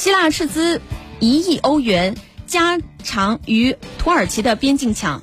[0.00, 0.80] 希腊斥资
[1.18, 5.18] 一亿欧元加长与土耳其的边境墙。